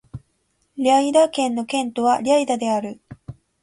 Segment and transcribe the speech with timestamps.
[0.77, 2.99] リェイダ県の県都はリェイダである